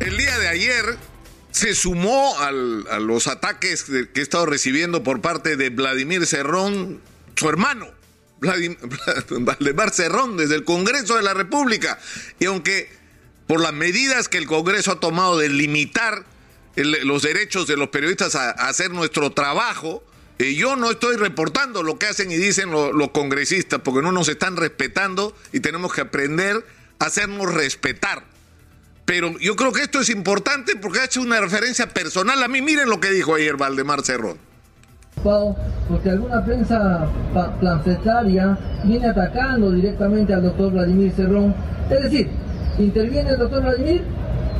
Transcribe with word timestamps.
El 0.00 0.18
día 0.18 0.38
de 0.38 0.48
ayer 0.48 0.96
se 1.50 1.74
sumó 1.74 2.38
a 2.38 2.50
los 2.50 3.26
ataques 3.28 3.84
que 3.84 4.08
he 4.14 4.22
estado 4.22 4.44
recibiendo 4.44 5.02
por 5.02 5.22
parte 5.22 5.56
de 5.56 5.70
Vladimir 5.70 6.26
Cerrón, 6.26 7.00
su 7.34 7.48
hermano, 7.48 7.88
Valdemar 8.40 9.90
Cerrón, 9.90 10.36
desde 10.36 10.54
el 10.54 10.64
Congreso 10.64 11.16
de 11.16 11.22
la 11.22 11.32
República. 11.32 11.98
Y 12.38 12.44
aunque 12.44 12.90
por 13.46 13.60
las 13.60 13.72
medidas 13.72 14.28
que 14.28 14.36
el 14.36 14.46
Congreso 14.46 14.92
ha 14.92 15.00
tomado 15.00 15.38
de 15.38 15.48
limitar 15.48 16.24
los 16.76 17.22
derechos 17.22 17.66
de 17.66 17.78
los 17.78 17.88
periodistas 17.88 18.34
a, 18.34 18.50
hacer 18.50 18.90
nuestro 18.90 19.32
trabajo, 19.32 20.04
eh, 20.38 20.54
yo 20.54 20.76
no 20.76 20.90
estoy 20.90 21.16
reportando 21.16 21.82
lo 21.82 21.98
que 21.98 22.04
hacen 22.04 22.30
y 22.30 22.36
dicen 22.36 22.70
los 22.70 23.10
congresistas, 23.12 23.80
porque 23.82 24.02
no 24.02 24.12
nos 24.12 24.28
están 24.28 24.58
respetando 24.58 25.34
y 25.54 25.60
tenemos 25.60 25.94
que 25.94 26.02
aprender 26.02 26.66
a 26.98 27.06
hacernos 27.06 27.54
respetar. 27.54 28.35
Pero 29.06 29.38
yo 29.38 29.54
creo 29.54 29.72
que 29.72 29.82
esto 29.82 30.00
es 30.00 30.10
importante 30.10 30.72
porque 30.82 30.98
ha 30.98 31.04
hecho 31.04 31.22
una 31.22 31.40
referencia 31.40 31.86
personal 31.86 32.42
a 32.42 32.48
mí. 32.48 32.60
Miren 32.60 32.90
lo 32.90 33.00
que 33.00 33.10
dijo 33.10 33.36
ayer 33.36 33.56
Valdemar 33.56 34.02
Cerrón. 34.02 34.36
Porque 35.88 36.10
alguna 36.10 36.44
prensa 36.44 37.06
planfetaria 37.60 38.58
viene 38.84 39.06
atacando 39.06 39.70
directamente 39.70 40.34
al 40.34 40.42
doctor 40.42 40.72
Vladimir 40.72 41.12
Cerrón. 41.12 41.54
Es 41.88 42.02
decir, 42.02 42.28
interviene 42.78 43.30
el 43.30 43.38
doctor 43.38 43.62
Vladimir 43.62 44.02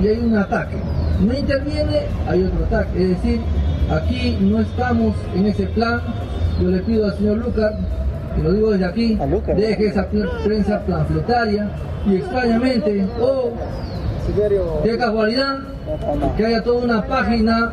y 0.00 0.08
hay 0.08 0.18
un 0.18 0.36
ataque. 0.36 0.76
No 1.20 1.32
interviene, 1.32 2.00
hay 2.28 2.42
otro 2.42 2.64
ataque. 2.66 3.02
Es 3.02 3.08
decir, 3.10 3.40
aquí 3.90 4.38
no 4.40 4.60
estamos 4.60 5.16
en 5.34 5.46
ese 5.46 5.66
plan. 5.68 6.00
Yo 6.60 6.68
le 6.68 6.80
pido 6.80 7.06
al 7.06 7.16
señor 7.16 7.38
Lucar, 7.38 7.78
y 8.36 8.42
lo 8.42 8.52
digo 8.52 8.70
desde 8.72 8.84
aquí, 8.84 9.18
deje 9.56 9.86
esa 9.86 10.06
prensa 10.44 10.84
planfletaria 10.84 11.70
y 12.06 12.16
extrañamente, 12.16 13.06
oh, 13.20 13.52
qué 14.82 14.98
casualidad, 14.98 15.58
que 16.36 16.46
haya 16.46 16.62
toda 16.62 16.84
una 16.84 17.06
página 17.06 17.72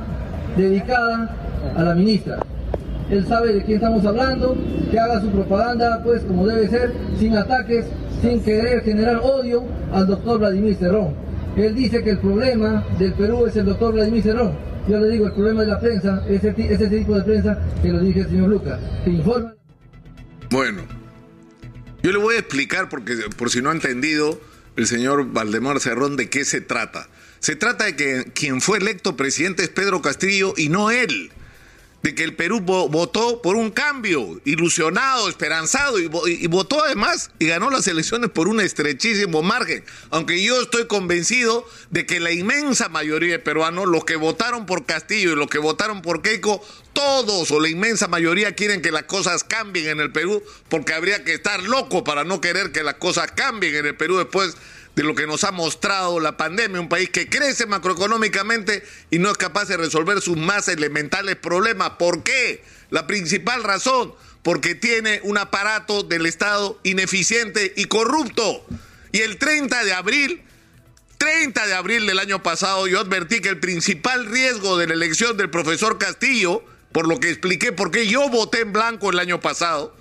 dedicada 0.57 1.35
a 1.75 1.83
la 1.83 1.95
ministra. 1.95 2.39
Él 3.09 3.25
sabe 3.27 3.53
de 3.53 3.63
quién 3.63 3.77
estamos 3.77 4.05
hablando, 4.05 4.55
que 4.91 4.99
haga 4.99 5.19
su 5.21 5.29
propaganda, 5.29 6.01
pues 6.03 6.23
como 6.23 6.45
debe 6.45 6.67
ser, 6.67 6.93
sin 7.17 7.35
ataques, 7.35 7.85
sin 8.21 8.41
querer 8.43 8.83
generar 8.83 9.17
odio 9.17 9.63
al 9.91 10.07
doctor 10.07 10.39
Vladimir 10.39 10.75
Cerrón. 10.75 11.15
Él 11.55 11.75
dice 11.75 12.03
que 12.03 12.11
el 12.11 12.19
problema 12.19 12.85
del 12.99 13.13
Perú 13.13 13.45
es 13.47 13.55
el 13.55 13.65
doctor 13.65 13.93
Vladimir 13.93 14.21
Cerrón. 14.21 14.53
Yo 14.87 14.99
le 14.99 15.09
digo, 15.09 15.25
el 15.25 15.33
problema 15.33 15.61
de 15.61 15.67
la 15.67 15.79
prensa 15.79 16.23
es 16.27 16.43
ese, 16.43 16.87
tipo 16.87 17.15
de 17.15 17.23
prensa 17.23 17.57
que 17.81 17.89
lo 17.89 17.99
dije 17.99 18.21
el 18.21 18.27
señor 18.27 18.49
Lucas, 18.49 18.79
que 19.03 19.11
informa. 19.11 19.53
Bueno, 20.51 20.81
yo 22.01 22.11
le 22.11 22.17
voy 22.17 22.35
a 22.35 22.39
explicar, 22.39 22.89
porque 22.89 23.13
por 23.37 23.49
si 23.49 23.61
no 23.61 23.69
ha 23.69 23.73
entendido 23.73 24.39
el 24.79 24.87
señor 24.87 25.31
Valdemar 25.31 25.79
Cerrón, 25.79 26.15
de 26.15 26.29
qué 26.29 26.45
se 26.45 26.61
trata. 26.61 27.09
Se 27.39 27.55
trata 27.55 27.85
de 27.85 27.95
que 27.95 28.31
quien 28.33 28.61
fue 28.61 28.77
electo 28.77 29.15
presidente 29.15 29.63
es 29.63 29.69
Pedro 29.69 30.01
Castillo 30.01 30.53
y 30.57 30.69
no 30.69 30.89
él 30.89 31.31
de 32.01 32.15
que 32.15 32.23
el 32.23 32.35
Perú 32.35 32.61
votó 32.61 33.41
por 33.41 33.55
un 33.55 33.71
cambio, 33.71 34.39
ilusionado, 34.45 35.27
esperanzado, 35.27 35.99
y, 35.99 36.07
votó 36.47 36.83
además 36.83 37.31
y 37.39 37.47
ganó 37.47 37.69
las 37.69 37.87
elecciones 37.87 38.29
por 38.29 38.47
un 38.47 38.61
estrechísimo 38.61 39.43
margen. 39.43 39.83
Aunque 40.09 40.41
yo 40.41 40.61
estoy 40.61 40.87
convencido 40.87 41.67
de 41.89 42.05
que 42.05 42.19
la 42.19 42.31
inmensa 42.31 42.87
mayoría 42.89 43.33
de 43.33 43.39
peruanos, 43.39 43.87
los 43.87 44.05
que 44.05 44.15
votaron 44.15 44.65
por 44.65 44.85
Castillo 44.85 45.33
y 45.33 45.35
los 45.35 45.47
que 45.47 45.57
votaron 45.57 46.01
por 46.01 46.21
Keiko, 46.21 46.65
todos 46.93 47.51
o 47.51 47.59
la 47.59 47.69
inmensa 47.69 48.07
mayoría 48.07 48.55
quieren 48.55 48.81
que 48.81 48.91
las 48.91 49.03
cosas 49.03 49.43
cambien 49.43 49.87
en 49.87 49.99
el 49.99 50.11
Perú, 50.11 50.41
porque 50.69 50.93
habría 50.93 51.23
que 51.23 51.33
estar 51.33 51.61
loco 51.63 52.03
para 52.03 52.23
no 52.23 52.39
querer 52.41 52.71
que 52.71 52.83
las 52.83 52.95
cosas 52.95 53.31
cambien 53.31 53.75
en 53.75 53.85
el 53.85 53.95
Perú 53.95 54.17
después 54.17 54.55
de 54.99 55.05
lo 55.05 55.15
que 55.15 55.27
nos 55.27 55.45
ha 55.45 55.53
mostrado 55.53 56.19
la 56.19 56.35
pandemia, 56.35 56.81
un 56.81 56.89
país 56.89 57.09
que 57.09 57.29
crece 57.29 57.65
macroeconómicamente 57.65 58.83
y 59.09 59.17
no 59.17 59.31
es 59.31 59.37
capaz 59.37 59.69
de 59.69 59.77
resolver 59.77 60.19
sus 60.19 60.35
más 60.35 60.67
elementales 60.67 61.37
problemas. 61.37 61.91
¿Por 61.91 62.21
qué? 62.21 62.65
La 62.89 63.07
principal 63.07 63.63
razón, 63.63 64.13
porque 64.43 64.75
tiene 64.75 65.21
un 65.23 65.37
aparato 65.37 66.03
del 66.03 66.25
Estado 66.25 66.77
ineficiente 66.83 67.71
y 67.77 67.85
corrupto. 67.85 68.65
Y 69.13 69.19
el 69.19 69.37
30 69.37 69.85
de 69.85 69.93
abril, 69.93 70.41
30 71.17 71.67
de 71.67 71.75
abril 71.75 72.05
del 72.05 72.19
año 72.19 72.43
pasado, 72.43 72.85
yo 72.85 72.99
advertí 72.99 73.39
que 73.39 73.47
el 73.47 73.61
principal 73.61 74.25
riesgo 74.25 74.77
de 74.77 74.87
la 74.87 74.95
elección 74.95 75.37
del 75.37 75.49
profesor 75.49 75.97
Castillo, 75.97 76.61
por 76.91 77.07
lo 77.07 77.21
que 77.21 77.29
expliqué 77.29 77.71
por 77.71 77.91
qué 77.91 78.05
yo 78.05 78.27
voté 78.27 78.59
en 78.63 78.73
blanco 78.73 79.11
el 79.11 79.19
año 79.19 79.39
pasado, 79.39 79.95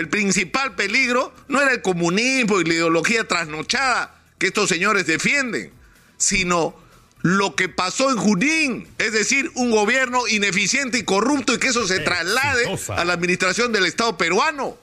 el 0.00 0.08
principal 0.08 0.74
peligro 0.76 1.30
no 1.48 1.60
era 1.60 1.72
el 1.72 1.82
comunismo 1.82 2.58
y 2.58 2.64
la 2.64 2.72
ideología 2.72 3.28
trasnochada 3.28 4.18
que 4.38 4.46
estos 4.46 4.70
señores 4.70 5.06
defienden, 5.06 5.70
sino 6.16 6.74
lo 7.20 7.54
que 7.54 7.68
pasó 7.68 8.10
en 8.10 8.16
Junín, 8.16 8.88
es 8.96 9.12
decir, 9.12 9.50
un 9.56 9.70
gobierno 9.70 10.26
ineficiente 10.26 10.96
y 10.96 11.04
corrupto 11.04 11.52
y 11.52 11.58
que 11.58 11.68
eso 11.68 11.86
se 11.86 12.00
traslade 12.00 12.64
a 12.96 13.04
la 13.04 13.12
administración 13.12 13.72
del 13.72 13.84
Estado 13.84 14.16
peruano. 14.16 14.78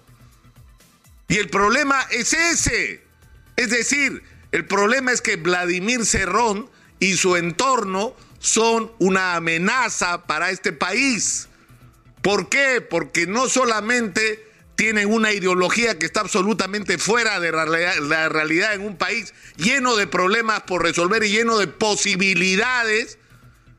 Y 1.28 1.38
el 1.38 1.50
problema 1.50 2.00
es 2.12 2.34
ese. 2.34 3.04
Es 3.56 3.72
decir, 3.72 4.22
el 4.52 4.68
problema 4.68 5.12
es 5.12 5.24
que 5.24 5.36
Vladimir 5.36 6.06
Cerrón 6.06 6.70
y 7.00 7.18
su 7.18 7.38
entorno 7.38 8.16
son 8.38 8.92
una 9.00 9.36
amenaza 9.36 10.28
para 10.28 10.52
este 10.52 10.74
país. 10.74 11.48
¿Por 12.22 12.50
qué? 12.50 12.82
Porque 12.82 13.26
no 13.26 13.50
solamente 13.50 14.47
tienen 14.78 15.12
una 15.12 15.34
ideología 15.34 15.98
que 15.98 16.06
está 16.06 16.22
absolutamente 16.22 17.00
fuera 17.00 17.40
de 17.40 17.52
la 17.52 18.30
realidad 18.30 18.76
en 18.76 18.82
un 18.82 18.96
país 18.96 19.34
lleno 19.58 19.96
de 19.96 20.06
problemas 20.06 20.62
por 20.62 20.84
resolver 20.84 21.24
y 21.24 21.32
lleno 21.32 21.58
de 21.58 21.66
posibilidades 21.68 23.18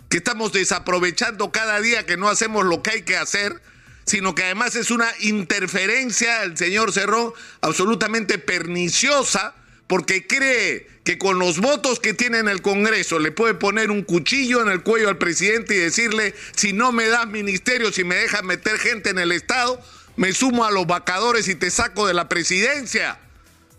que 0.09 0.17
estamos 0.17 0.53
desaprovechando 0.53 1.53
cada 1.53 1.81
día 1.81 2.05
que 2.05 2.17
no 2.17 2.29
hacemos 2.29 2.65
lo 2.65 2.83
que 2.83 2.91
hay 2.91 3.03
que 3.03 3.17
hacer, 3.17 3.63
sino 4.07 4.35
que 4.35 4.43
además 4.43 4.75
es 4.75 4.91
una 4.91 5.09
interferencia 5.21 6.41
del 6.41 6.59
señor 6.59 6.93
Cerrón 6.93 7.33
absolutamente 7.61 8.39
perniciosa 8.39 9.55
porque 9.87 10.27
cree 10.27 10.89
que 11.05 11.17
con 11.17 11.39
los 11.39 11.61
votos 11.61 12.01
que 12.01 12.13
tiene 12.13 12.39
en 12.39 12.49
el 12.49 12.61
Congreso 12.61 13.21
le 13.21 13.31
puede 13.31 13.55
poner 13.55 13.93
un 13.93 14.03
cuchillo 14.03 14.63
en 14.63 14.69
el 14.69 14.83
cuello 14.83 15.09
al 15.09 15.17
presidente 15.17 15.77
y 15.77 15.79
decirle, 15.79 16.35
si 16.57 16.73
no 16.73 16.91
me 16.91 17.07
das 17.07 17.29
ministerio, 17.29 17.93
si 17.93 18.03
me 18.03 18.17
dejas 18.17 18.43
meter 18.43 18.79
gente 18.79 19.11
en 19.11 19.19
el 19.21 19.31
Estado, 19.31 19.81
me 20.19 20.35
sumo 20.35 20.65
a 20.65 20.73
los 20.73 20.87
vacadores 20.87 21.47
y 21.47 21.55
te 21.55 21.71
saco 21.71 22.07
de 22.07 22.13
la 22.13 22.29
presidencia. 22.29 23.21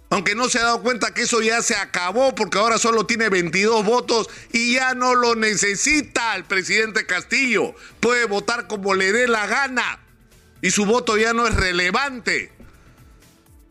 Aunque 0.09 0.35
no 0.35 0.47
se 0.47 0.57
ha 0.57 0.63
dado 0.63 0.81
cuenta 0.81 1.13
que 1.13 1.23
eso 1.23 1.41
ya 1.41 1.61
se 1.61 1.75
acabó 1.75 2.33
porque 2.33 2.57
ahora 2.57 2.77
solo 2.77 3.05
tiene 3.05 3.27
22 3.27 3.83
votos 3.83 4.29
y 4.53 4.75
ya 4.75 4.95
no 4.95 5.15
lo 5.15 5.35
necesita 5.35 6.37
el 6.37 6.45
presidente 6.45 7.05
Castillo. 7.05 7.75
Puede 7.99 8.23
votar 8.25 8.67
como 8.67 8.95
le 8.95 9.11
dé 9.11 9.27
la 9.27 9.47
gana 9.47 9.99
y 10.61 10.71
su 10.71 10.85
voto 10.85 11.17
ya 11.17 11.33
no 11.33 11.45
es 11.45 11.55
relevante. 11.55 12.53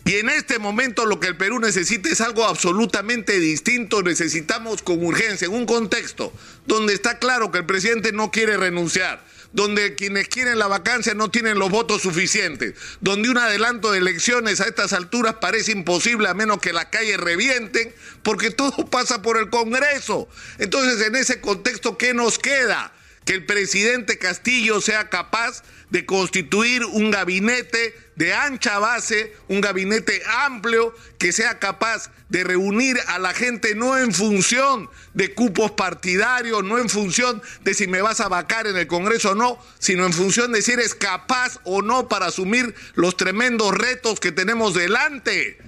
Y 0.04 0.16
en 0.16 0.28
este 0.28 0.58
momento 0.58 1.06
lo 1.06 1.20
que 1.20 1.28
el 1.28 1.38
Perú 1.38 1.60
necesita 1.60 2.10
es 2.10 2.20
algo 2.20 2.44
absolutamente 2.44 3.40
distinto. 3.40 4.02
Necesitamos 4.02 4.82
con 4.82 5.02
urgencia, 5.04 5.46
en 5.46 5.54
un 5.54 5.64
contexto 5.64 6.34
donde 6.66 6.92
está 6.92 7.18
claro 7.18 7.50
que 7.50 7.58
el 7.58 7.66
presidente 7.66 8.12
no 8.12 8.30
quiere 8.30 8.58
renunciar, 8.58 9.24
donde 9.52 9.94
quienes 9.94 10.28
quieren 10.28 10.58
la 10.58 10.66
vacancia 10.66 11.14
no 11.14 11.30
tienen 11.30 11.58
los 11.58 11.70
votos 11.70 12.02
suficientes, 12.02 12.74
donde 13.00 13.30
un 13.30 13.38
adelanto 13.38 13.90
de 13.90 13.98
elecciones 13.98 14.60
a 14.60 14.64
estas 14.64 14.92
alturas 14.92 15.36
parece 15.40 15.72
imposible 15.72 16.28
a 16.28 16.34
menos 16.34 16.58
que 16.58 16.72
las 16.72 16.86
calles 16.86 17.18
revienten, 17.18 17.94
porque 18.22 18.50
todo 18.50 18.86
pasa 18.90 19.22
por 19.22 19.38
el 19.38 19.50
Congreso. 19.50 20.28
Entonces, 20.58 21.06
en 21.06 21.16
ese 21.16 21.40
contexto, 21.40 21.96
¿qué 21.96 22.14
nos 22.14 22.38
queda? 22.38 22.92
Que 23.28 23.34
el 23.34 23.44
presidente 23.44 24.16
Castillo 24.16 24.80
sea 24.80 25.10
capaz 25.10 25.62
de 25.90 26.06
constituir 26.06 26.82
un 26.86 27.10
gabinete 27.10 27.94
de 28.16 28.32
ancha 28.32 28.78
base, 28.78 29.36
un 29.48 29.60
gabinete 29.60 30.22
amplio 30.46 30.94
que 31.18 31.32
sea 31.32 31.58
capaz 31.58 32.10
de 32.30 32.42
reunir 32.42 32.96
a 33.06 33.18
la 33.18 33.34
gente 33.34 33.74
no 33.74 33.98
en 33.98 34.14
función 34.14 34.88
de 35.12 35.34
cupos 35.34 35.72
partidarios, 35.72 36.64
no 36.64 36.78
en 36.78 36.88
función 36.88 37.42
de 37.64 37.74
si 37.74 37.86
me 37.86 38.00
vas 38.00 38.20
a 38.20 38.28
vacar 38.28 38.66
en 38.66 38.78
el 38.78 38.86
Congreso 38.86 39.32
o 39.32 39.34
no, 39.34 39.58
sino 39.78 40.06
en 40.06 40.14
función 40.14 40.50
de 40.52 40.62
si 40.62 40.72
eres 40.72 40.94
capaz 40.94 41.60
o 41.64 41.82
no 41.82 42.08
para 42.08 42.28
asumir 42.28 42.74
los 42.94 43.18
tremendos 43.18 43.74
retos 43.74 44.20
que 44.20 44.32
tenemos 44.32 44.72
delante. 44.72 45.58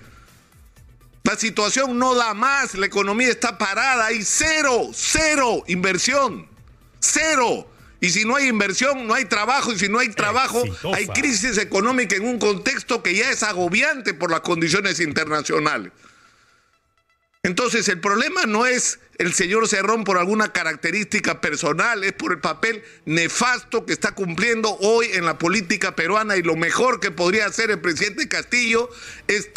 La 1.24 1.36
situación 1.36 1.98
no 1.98 2.14
da 2.14 2.32
más, 2.32 2.74
la 2.74 2.86
economía 2.86 3.28
está 3.28 3.58
parada, 3.58 4.06
hay 4.06 4.24
cero, 4.24 4.88
cero 4.94 5.62
inversión, 5.66 6.49
cero. 7.00 7.66
Y 8.00 8.10
si 8.10 8.24
no 8.24 8.36
hay 8.36 8.48
inversión, 8.48 9.06
no 9.06 9.14
hay 9.14 9.26
trabajo. 9.26 9.72
Y 9.72 9.78
si 9.78 9.88
no 9.88 9.98
hay 9.98 10.08
trabajo, 10.08 10.62
hay 10.94 11.06
crisis 11.08 11.58
económica 11.58 12.16
en 12.16 12.26
un 12.26 12.38
contexto 12.38 13.02
que 13.02 13.14
ya 13.14 13.30
es 13.30 13.42
agobiante 13.42 14.14
por 14.14 14.30
las 14.30 14.40
condiciones 14.40 15.00
internacionales. 15.00 15.92
Entonces, 17.42 17.88
el 17.88 18.00
problema 18.00 18.44
no 18.44 18.66
es 18.66 19.00
el 19.16 19.32
señor 19.32 19.66
Cerrón 19.66 20.04
por 20.04 20.18
alguna 20.18 20.52
característica 20.52 21.40
personal, 21.40 22.04
es 22.04 22.12
por 22.12 22.32
el 22.32 22.40
papel 22.40 22.82
nefasto 23.06 23.86
que 23.86 23.94
está 23.94 24.12
cumpliendo 24.12 24.76
hoy 24.80 25.08
en 25.12 25.24
la 25.24 25.38
política 25.38 25.96
peruana 25.96 26.36
y 26.36 26.42
lo 26.42 26.56
mejor 26.56 27.00
que 27.00 27.10
podría 27.10 27.46
hacer 27.46 27.70
el 27.70 27.80
presidente 27.80 28.28
Castillo 28.28 28.90
es 29.26 29.50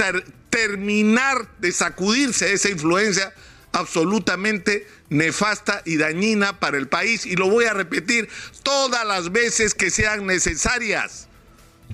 terminar 0.49 1.49
de 1.59 1.71
sacudirse 1.73 2.53
esa 2.53 2.69
influencia 2.69 3.33
absolutamente 3.73 4.87
nefasta 5.09 5.81
y 5.83 5.97
dañina 5.97 6.59
para 6.59 6.77
el 6.77 6.87
país. 6.87 7.25
Y 7.25 7.35
lo 7.35 7.49
voy 7.49 7.65
a 7.65 7.73
repetir 7.73 8.29
todas 8.63 9.05
las 9.05 9.31
veces 9.31 9.73
que 9.73 9.89
sean 9.91 10.25
necesarias. 10.25 11.27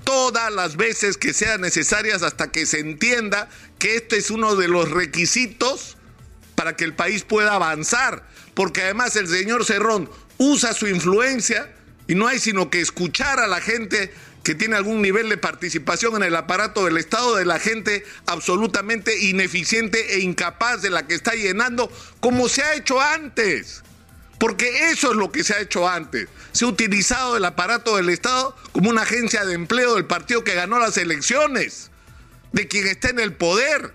Todas 0.04 0.52
las 0.52 0.76
veces 0.76 1.16
que 1.16 1.34
sean 1.34 1.62
necesarias 1.62 2.22
hasta 2.22 2.52
que 2.52 2.64
se 2.64 2.78
entienda 2.78 3.48
que 3.78 3.96
este 3.96 4.18
es 4.18 4.30
uno 4.30 4.56
de 4.56 4.68
los 4.68 4.90
requisitos 4.90 5.96
para 6.54 6.76
que 6.76 6.84
el 6.84 6.94
país 6.94 7.24
pueda 7.24 7.54
avanzar. 7.54 8.26
Porque 8.54 8.82
además 8.82 9.16
el 9.16 9.26
señor 9.26 9.64
Cerrón 9.64 10.08
usa 10.38 10.72
su 10.74 10.86
influencia 10.86 11.72
y 12.06 12.14
no 12.14 12.26
hay 12.26 12.38
sino 12.38 12.70
que 12.70 12.80
escuchar 12.80 13.40
a 13.40 13.46
la 13.46 13.60
gente 13.60 14.12
que 14.42 14.54
tiene 14.54 14.76
algún 14.76 15.02
nivel 15.02 15.28
de 15.28 15.36
participación 15.36 16.16
en 16.16 16.22
el 16.22 16.36
aparato 16.36 16.84
del 16.84 16.96
Estado, 16.96 17.36
de 17.36 17.44
la 17.44 17.58
gente 17.58 18.04
absolutamente 18.26 19.18
ineficiente 19.26 20.14
e 20.14 20.20
incapaz 20.20 20.82
de 20.82 20.90
la 20.90 21.06
que 21.06 21.14
está 21.14 21.32
llenando, 21.34 21.92
como 22.20 22.48
se 22.48 22.62
ha 22.62 22.74
hecho 22.74 23.00
antes. 23.00 23.82
Porque 24.38 24.90
eso 24.90 25.10
es 25.10 25.16
lo 25.16 25.30
que 25.30 25.44
se 25.44 25.52
ha 25.52 25.60
hecho 25.60 25.86
antes. 25.86 26.28
Se 26.52 26.64
ha 26.64 26.68
utilizado 26.68 27.36
el 27.36 27.44
aparato 27.44 27.96
del 27.96 28.08
Estado 28.08 28.56
como 28.72 28.88
una 28.88 29.02
agencia 29.02 29.44
de 29.44 29.52
empleo 29.52 29.96
del 29.96 30.06
partido 30.06 30.42
que 30.42 30.54
ganó 30.54 30.78
las 30.78 30.96
elecciones, 30.96 31.90
de 32.52 32.66
quien 32.66 32.86
está 32.86 33.10
en 33.10 33.20
el 33.20 33.34
poder. 33.34 33.94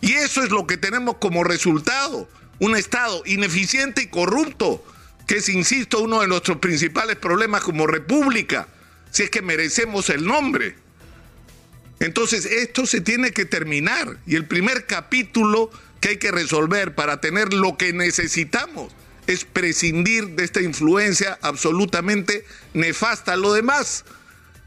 Y 0.00 0.14
eso 0.14 0.42
es 0.42 0.50
lo 0.50 0.66
que 0.66 0.76
tenemos 0.76 1.18
como 1.18 1.44
resultado. 1.44 2.28
Un 2.58 2.76
Estado 2.76 3.22
ineficiente 3.24 4.02
y 4.02 4.06
corrupto, 4.08 4.84
que 5.28 5.36
es, 5.36 5.48
insisto, 5.48 6.00
uno 6.00 6.22
de 6.22 6.26
nuestros 6.26 6.58
principales 6.58 7.14
problemas 7.14 7.62
como 7.62 7.86
república 7.86 8.66
si 9.10 9.24
es 9.24 9.30
que 9.30 9.42
merecemos 9.42 10.10
el 10.10 10.24
nombre. 10.24 10.74
Entonces, 12.00 12.44
esto 12.44 12.86
se 12.86 13.00
tiene 13.00 13.32
que 13.32 13.44
terminar 13.44 14.18
y 14.26 14.36
el 14.36 14.46
primer 14.46 14.86
capítulo 14.86 15.70
que 16.00 16.10
hay 16.10 16.16
que 16.18 16.30
resolver 16.30 16.94
para 16.94 17.20
tener 17.20 17.52
lo 17.52 17.76
que 17.76 17.92
necesitamos 17.92 18.92
es 19.26 19.44
prescindir 19.44 20.30
de 20.30 20.44
esta 20.44 20.60
influencia 20.62 21.38
absolutamente 21.42 22.44
nefasta. 22.72 23.36
Lo 23.36 23.52
demás 23.52 24.04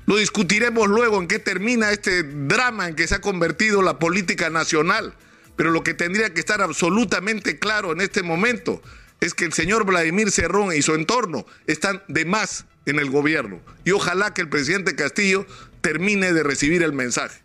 lo 0.06 0.18
discutiremos 0.18 0.88
luego 0.88 1.20
en 1.20 1.28
qué 1.28 1.40
termina 1.40 1.92
este 1.92 2.24
drama 2.24 2.88
en 2.88 2.96
que 2.96 3.08
se 3.08 3.16
ha 3.16 3.22
convertido 3.22 3.82
la 3.82 3.98
política 3.98 4.50
nacional. 4.50 5.16
Pero 5.56 5.72
lo 5.72 5.84
que 5.84 5.94
tendría 5.94 6.34
que 6.34 6.40
estar 6.40 6.62
absolutamente 6.62 7.60
claro 7.60 7.92
en 7.92 8.02
este 8.02 8.24
momento 8.24 8.82
es 9.20 9.34
que 9.34 9.46
el 9.46 9.54
señor 9.54 9.86
Vladimir 9.86 10.32
Cerrón 10.32 10.74
y 10.74 10.82
su 10.82 10.96
entorno 10.96 11.46
están 11.68 12.04
de 12.08 12.26
más 12.26 12.66
en 12.86 13.00
el 13.00 13.10
gobierno. 13.10 13.62
Y 13.84 13.92
ojalá 13.92 14.34
que 14.34 14.42
el 14.42 14.50
presidente 14.50 14.96
Castillo 14.96 15.46
termine 15.82 16.34
de 16.34 16.44
recibir 16.44 16.84
el 16.84 16.94
mensaje. 16.94 17.42